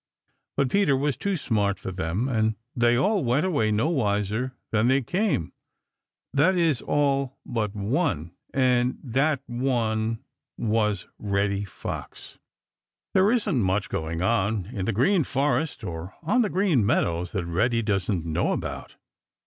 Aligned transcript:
But 0.57 0.71
Peter 0.71 0.97
was 0.97 1.15
too 1.15 1.37
smart 1.37 1.77
for 1.77 1.91
them, 1.91 2.27
and 2.27 2.55
they 2.75 2.97
all 2.97 3.23
went 3.23 3.45
away 3.45 3.71
no 3.71 3.89
wiser 3.91 4.55
than 4.71 4.87
they 4.87 5.03
came, 5.03 5.53
that 6.33 6.57
is, 6.57 6.81
all 6.81 7.37
but 7.45 7.75
one, 7.75 8.31
and 8.51 8.97
that 9.03 9.43
one 9.45 10.23
was 10.57 11.05
Reddy 11.19 11.65
Fox. 11.65 12.39
There 13.13 13.31
isn't 13.31 13.61
much 13.61 13.89
going 13.89 14.23
on 14.23 14.65
in 14.73 14.85
the 14.85 14.91
Green 14.91 15.23
Forest 15.23 15.83
or 15.83 16.15
on 16.23 16.41
the 16.41 16.49
Green 16.49 16.83
Meadows 16.83 17.31
that 17.33 17.45
Reddy 17.45 17.83
doesn't 17.83 18.25
know 18.25 18.53
about. 18.53 18.95